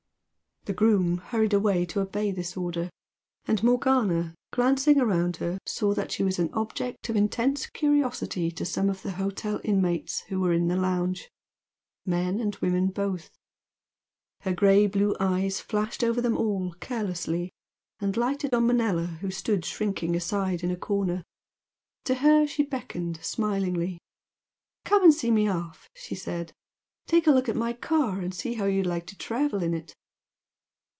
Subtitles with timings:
[0.65, 2.91] The groom hurried away to obey this order,
[3.47, 8.63] and Morgana glancing around her saw that she was an object of intense curiosity to
[8.63, 11.31] some of the hotel inmates who were in the lounge
[12.05, 13.31] men and women both.
[14.41, 17.49] Her grey blue eyes flashed over them all carelessly
[17.99, 21.23] and lighted on Manella who stood shrinking aside in a corner.
[22.05, 23.97] To her she beckoned smilingly.
[24.85, 26.53] "Come and see me off!" she said
[27.07, 29.95] "Take a look at my car and see how you'd like to travel in it!"